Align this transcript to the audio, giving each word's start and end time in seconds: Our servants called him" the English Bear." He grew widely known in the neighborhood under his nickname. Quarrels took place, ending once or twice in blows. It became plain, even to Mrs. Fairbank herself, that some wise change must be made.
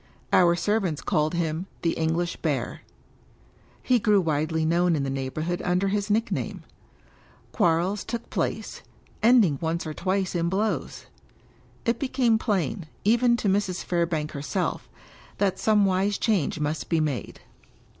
Our 0.33 0.55
servants 0.55 0.99
called 0.99 1.35
him" 1.35 1.67
the 1.83 1.91
English 1.91 2.35
Bear." 2.37 2.81
He 3.83 3.99
grew 3.99 4.19
widely 4.19 4.65
known 4.65 4.95
in 4.95 5.03
the 5.03 5.11
neighborhood 5.11 5.61
under 5.63 5.89
his 5.89 6.09
nickname. 6.09 6.63
Quarrels 7.51 8.03
took 8.03 8.27
place, 8.31 8.81
ending 9.21 9.59
once 9.61 9.85
or 9.85 9.93
twice 9.93 10.33
in 10.33 10.49
blows. 10.49 11.05
It 11.85 11.99
became 11.99 12.39
plain, 12.39 12.87
even 13.03 13.37
to 13.37 13.47
Mrs. 13.47 13.83
Fairbank 13.83 14.31
herself, 14.31 14.89
that 15.37 15.59
some 15.59 15.85
wise 15.85 16.17
change 16.17 16.59
must 16.59 16.89
be 16.89 16.99
made. 16.99 17.41